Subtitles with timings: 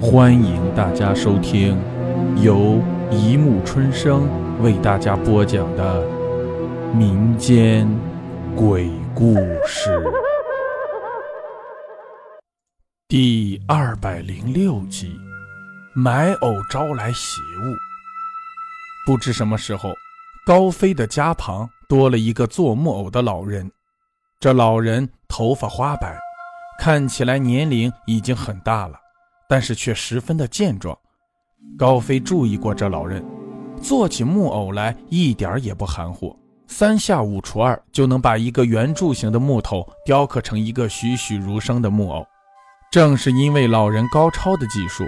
[0.00, 1.76] 欢迎大家收听
[2.40, 4.28] 由一木春生
[4.62, 6.06] 为大家播讲的
[6.94, 7.84] 民间
[8.54, 9.34] 鬼故
[9.66, 10.00] 事
[13.08, 15.18] 第二百零六集：
[15.94, 17.74] 买藕招来邪物。
[19.04, 19.92] 不知什么时候，
[20.46, 23.68] 高飞的家旁多了一个做木偶的老人。
[24.38, 26.16] 这老人头发花白，
[26.78, 29.00] 看起来年龄已经很大了。
[29.48, 30.96] 但是却十分的健壮。
[31.76, 33.24] 高飞注意过这老人，
[33.80, 36.36] 做起木偶来一点也不含糊，
[36.66, 42.24] 三下五除二就能把一个圆柱形的木头雕刻成一个栩栩如生的木偶。
[42.90, 45.04] 正是因为老人高超的技术，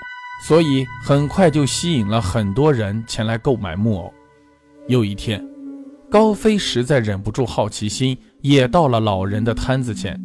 [0.47, 4.13] 所以很快就吸引了很多人前来购买木偶。
[4.89, 5.43] 有一天，
[6.11, 10.21] 高飞实在忍不住好奇心，也到了老人的摊子前。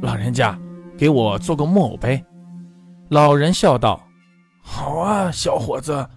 [0.00, 0.58] 老人家，
[0.96, 2.24] 给我做个木偶呗。
[3.08, 4.08] 老人笑道
[4.60, 6.08] ：“好啊，小伙子，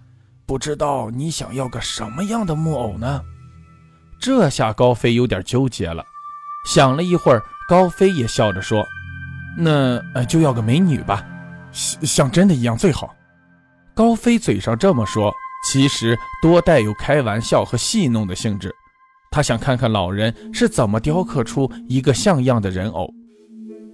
[0.44, 3.22] 不知道你想要个什么样的木偶呢？”
[4.20, 6.04] 这下高飞有点纠结了，
[6.66, 8.84] 想了一会儿，高飞也笑着说
[9.56, 11.24] ：“那就要个美女吧，
[11.70, 13.14] 像像真的一样最好。”
[13.94, 15.32] 高飞嘴上这么说，
[15.70, 18.74] 其实多带有开玩笑和戏弄的性质。
[19.30, 23.08] 他想看看老人是怎么雕刻出一个像样的人偶，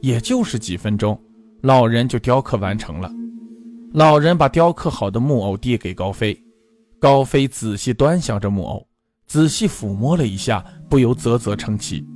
[0.00, 1.20] 也就是几分钟。
[1.66, 3.10] 老人就雕刻完成了。
[3.92, 6.40] 老人把雕刻好的木偶递给高飞，
[7.00, 8.86] 高飞仔细端详着木偶，
[9.26, 12.06] 仔细抚摸了一下，不由啧啧称奇：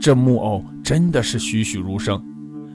[0.00, 2.24] 这木偶真的是栩栩如生，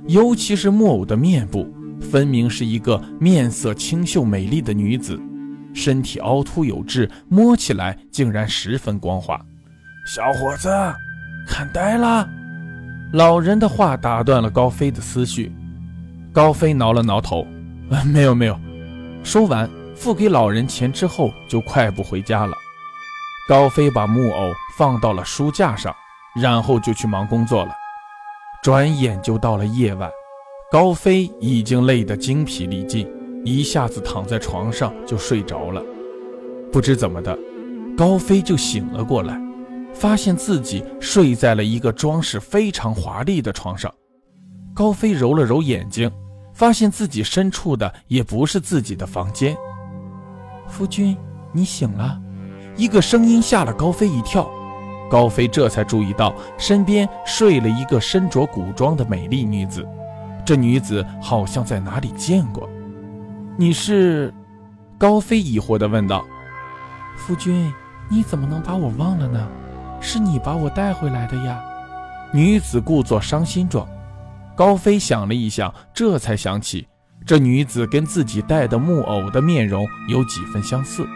[0.10, 1.66] 尤其是木偶的面部，
[2.02, 5.18] 分明是一个面色清秀美丽的女子，
[5.74, 9.40] 身体凹凸有致，摸起来竟然十分光滑。
[10.06, 10.68] 小伙子，
[11.48, 12.28] 看呆了！
[13.14, 15.50] 老人的话打断了高飞的思绪。
[16.32, 17.46] 高飞挠了挠头，
[18.06, 18.60] 没有没有。
[19.24, 22.56] 说完，付给老人钱之后，就快步回家了。
[23.48, 25.94] 高飞把木偶放到了书架上，
[26.40, 27.72] 然后就去忙工作了。
[28.62, 30.10] 转眼就到了夜晚，
[30.72, 33.12] 高飞已经累得精疲力尽，
[33.44, 35.82] 一下子躺在床上就睡着了。
[36.72, 37.38] 不知怎么的，
[37.98, 39.36] 高飞就醒了过来，
[39.94, 43.92] 发现自己睡在了一个装饰非常华丽的床上。
[44.80, 46.10] 高飞揉了揉眼睛，
[46.54, 49.54] 发现自己身处的也不是自己的房间。
[50.70, 51.18] 夫君，
[51.52, 52.18] 你醒了！
[52.78, 54.50] 一个声音吓了高飞一跳。
[55.12, 59.86] 高飞这才注意到身边睡了一个身着古装的美丽女子。
[60.46, 62.70] 这女子好像在哪里见过。
[63.58, 64.34] 你是？
[64.98, 66.24] 高飞疑惑地问道。
[67.18, 67.70] 夫君，
[68.08, 69.46] 你怎么能把我忘了呢？
[70.00, 71.62] 是你把我带回来的呀。
[72.32, 73.86] 女子故作伤心状。
[74.60, 76.86] 高飞想了一想，这才想起
[77.26, 81.08] 这女子跟自己带的木偶的面容有几分相似。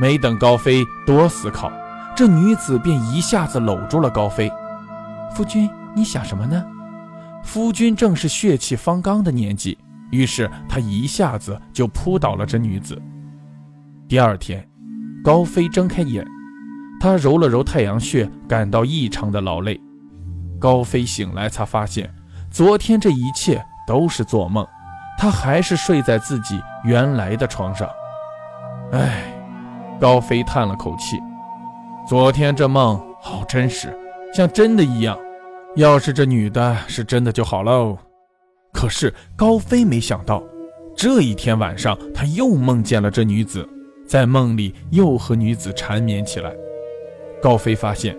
[0.00, 1.70] 没等高飞多思考，
[2.16, 4.50] 这女子便一下子搂住了高飞。
[5.36, 6.64] 夫君，你想什么呢？
[7.44, 9.78] 夫君正是血气方刚的年纪，
[10.10, 13.00] 于是他一下子就扑倒了这女子。
[14.08, 14.68] 第二天，
[15.22, 16.26] 高飞睁开眼，
[16.98, 19.80] 他揉了揉太阳穴，感到异常的劳累。
[20.58, 22.12] 高飞醒来，才发现。
[22.52, 24.66] 昨天这一切都是做梦，
[25.16, 27.88] 他还是睡在自己原来的床上。
[28.92, 29.24] 唉，
[29.98, 31.18] 高飞叹了口气，
[32.06, 33.98] 昨天这梦好真实，
[34.34, 35.18] 像真的一样。
[35.76, 37.96] 要是这女的是真的就好喽。
[38.70, 40.42] 可是高飞没想到，
[40.94, 43.66] 这一天晚上他又梦见了这女子，
[44.06, 46.52] 在梦里又和女子缠绵起来。
[47.40, 48.14] 高飞发现，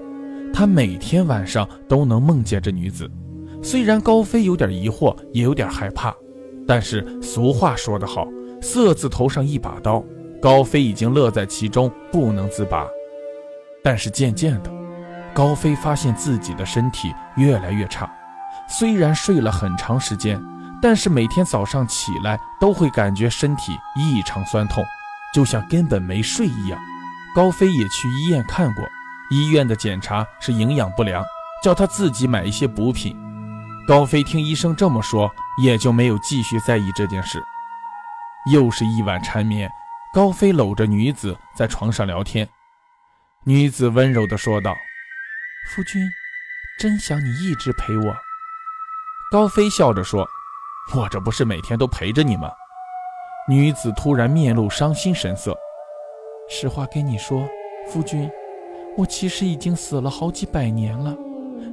[0.51, 3.07] 他每天晚上都能梦见这女子。
[3.63, 6.13] 虽然高飞有点疑惑，也有点害怕，
[6.67, 8.27] 但是俗话说得好
[8.61, 10.03] ，“色字头上一把刀”，
[10.41, 12.85] 高飞已经乐在其中，不能自拔。
[13.81, 14.71] 但是渐渐的，
[15.33, 18.11] 高飞发现自己的身体越来越差。
[18.67, 20.41] 虽然睡了很长时间，
[20.81, 24.83] 但是每天早上起来都会感觉身体异常酸痛，
[25.33, 26.77] 就像根本没睡一样。
[27.33, 28.83] 高飞也去医院看过，
[29.31, 31.23] 医院的检查是营养不良，
[31.63, 33.17] 叫他自己买一些补品。
[33.85, 37.43] 高飞听医生这么说，也就没有继续在意这件事。
[38.49, 39.69] 又是一晚缠绵，
[40.13, 42.47] 高飞搂着女子在床上聊天。
[43.43, 44.73] 女子温柔地说道
[45.67, 46.01] ：“夫君，
[46.79, 48.15] 真想你一直陪我。”
[49.29, 50.25] 高飞笑着说
[50.95, 52.49] ：“我这不是每天都陪着你吗？”
[53.49, 55.57] 女子突然面露伤心神色
[56.49, 57.45] ：“实话跟你说，
[57.89, 58.31] 夫君，
[58.97, 61.13] 我其实已经死了好几百年了。”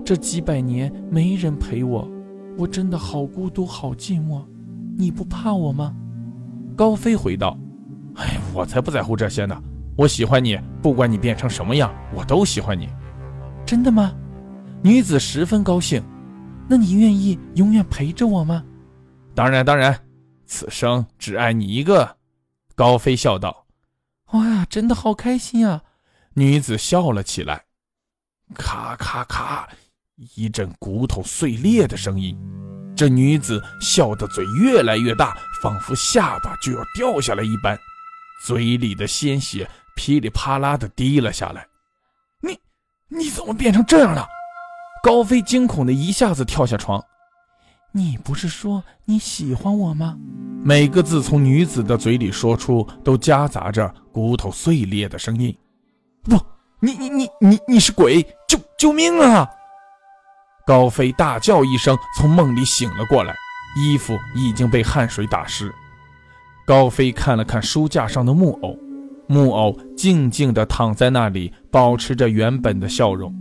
[0.04, 2.08] 这几百年没人陪我，
[2.58, 4.44] 我真的好孤独，好寂寞。
[4.96, 5.94] 你不怕我吗？
[6.76, 7.56] 高飞回道
[8.16, 9.62] ：“哎，我才不在乎这些呢！
[9.96, 12.88] 我喜欢你，不管你变成什么样，我都喜欢你。”
[13.66, 14.14] 真的吗？
[14.82, 16.02] 女子十分高兴。
[16.68, 18.64] 那你愿意永远陪着我吗？
[19.34, 19.98] 当然，当然，
[20.46, 22.16] 此生只爱你一个。”
[22.74, 23.66] 高飞笑道。
[24.32, 25.82] “哇，真的好开心啊！”
[26.34, 27.64] 女子笑了起来。
[28.54, 29.68] 咔咔咔，
[30.36, 32.38] 一阵骨头碎裂的声音。
[32.94, 37.78] 这女子笑得嘴越来越大，仿佛下巴就要掉下来一般，
[38.44, 41.66] 嘴里的鲜血噼里啪啦的滴了下来。
[42.42, 42.58] 你，
[43.08, 44.26] 你怎么变成这样了？
[45.02, 47.02] 高飞惊恐的一下子跳下床。
[47.92, 50.18] 你不是说你喜欢我吗？
[50.62, 55.56] 每个字从女子的嘴里说出，都夹杂着骨头碎裂的声音。
[56.24, 56.38] 不，
[56.80, 58.22] 你你你你你是鬼！
[58.46, 59.48] 救救命啊！
[60.70, 63.34] 高飞大叫一声，从梦里醒了过来，
[63.76, 65.74] 衣服已经被汗水打湿。
[66.64, 68.78] 高飞看了看书架上的木偶，
[69.26, 73.34] 木偶静静地躺在那里，保持着原本的笑容。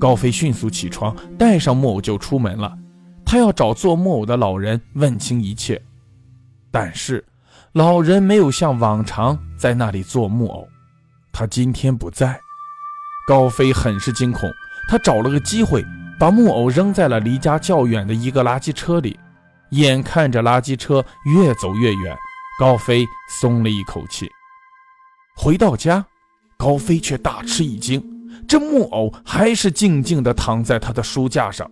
[0.00, 2.76] 高飞迅速起床，带上木偶就出门了。
[3.24, 5.80] 他要找做木偶的老人问清一切，
[6.72, 7.24] 但是
[7.74, 10.66] 老人没有像往常在那里做木偶，
[11.30, 12.40] 他今天不在。
[13.28, 14.50] 高飞很是惊恐，
[14.88, 15.80] 他找了个机会。
[16.20, 19.18] 把木偶扔在了离家较远的一个垃圾车里，
[19.70, 22.14] 眼看着垃圾车越走越远，
[22.58, 23.06] 高飞
[23.40, 24.28] 松了一口气。
[25.34, 26.04] 回到家，
[26.58, 28.04] 高飞却大吃一惊，
[28.46, 31.66] 这木偶还是静静地躺在他的书架上。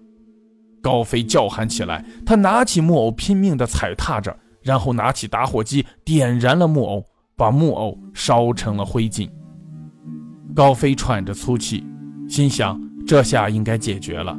[0.80, 7.04] 高飞叫喊起来，他拿起木偶拼命地踩踏着，然后拿起打火机点燃了木偶，
[7.36, 9.28] 把木偶烧成了灰烬。
[10.54, 11.84] 高飞喘着粗气，
[12.30, 12.80] 心想。
[13.08, 14.36] 这下应该解决了。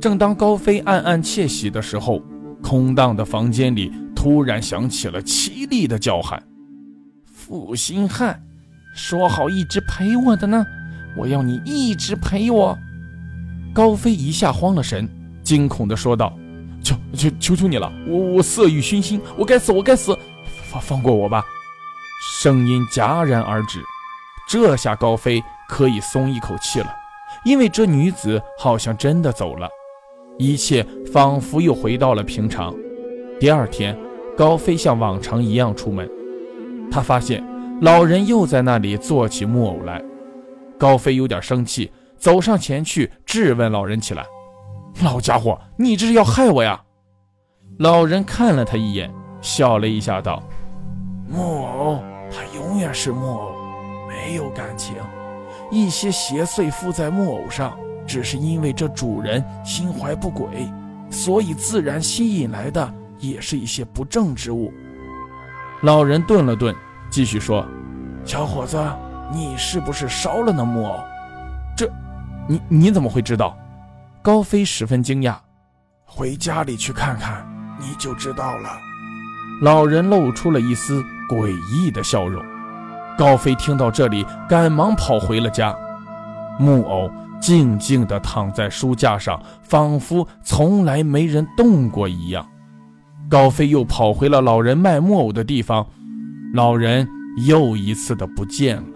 [0.00, 2.22] 正当高飞暗暗窃喜的时候，
[2.62, 6.40] 空荡的房间里突然响起了凄厉的叫喊
[7.26, 8.40] ：“负心汉，
[8.94, 10.64] 说好一直陪我的呢？
[11.18, 12.78] 我要你一直陪我！”
[13.74, 15.08] 高飞一下慌了神，
[15.42, 16.32] 惊恐地说道
[16.84, 20.16] ：“求求求求你了，我我色欲熏心，我该死，我该死，
[20.70, 21.42] 放放过我吧！”
[22.40, 23.80] 声音戛然而止，
[24.48, 26.86] 这下高飞可以松一口气了。
[27.46, 29.68] 因为这女子好像真的走了，
[30.36, 32.74] 一切仿佛又回到了平常。
[33.38, 33.96] 第二天，
[34.36, 36.10] 高飞像往常一样出门，
[36.90, 37.46] 他发现
[37.82, 40.02] 老人又在那里做起木偶来。
[40.76, 44.26] 高飞有点生气，走上前去质问老人起来
[45.04, 46.82] ：“老家伙，你这是要害我呀？”
[47.78, 49.08] 老人看了他一眼，
[49.40, 50.42] 笑了一下，道
[51.30, 53.52] ：“木偶，他永远是木偶，
[54.08, 54.96] 没有感情。”
[55.70, 57.76] 一些邪祟附在木偶上，
[58.06, 60.70] 只是因为这主人心怀不轨，
[61.10, 64.72] 所以自然吸引来的也是一些不正之物。
[65.82, 66.74] 老人顿了顿，
[67.10, 67.66] 继续说
[68.24, 68.78] ：“小伙子，
[69.32, 71.00] 你是不是烧了那木偶？
[71.76, 71.90] 这，
[72.48, 73.56] 你你怎么会知道？”
[74.22, 75.36] 高飞十分惊讶。
[76.04, 77.46] 回家里去看看，
[77.78, 78.70] 你就知道了。
[79.62, 82.42] 老人露出了一丝诡异的笑容。
[83.16, 85.74] 高飞听到这里，赶忙跑回了家。
[86.58, 87.10] 木偶
[87.40, 92.46] 静静地躺在书架上，仿佛从来没人动过一样。
[93.28, 95.86] 高飞又跑回了老人卖木偶的地方，
[96.54, 97.08] 老人
[97.46, 98.88] 又一次的不见了。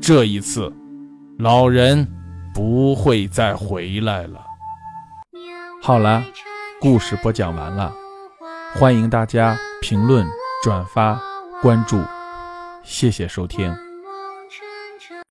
[0.00, 0.72] 这一次，
[1.38, 2.06] 老人
[2.54, 4.40] 不会再回来了。
[5.82, 6.22] 好了，
[6.80, 7.92] 故事播讲完了，
[8.74, 10.26] 欢迎大家评论、
[10.62, 11.20] 转发、
[11.62, 12.00] 关注。
[12.86, 13.85] 谢谢收听。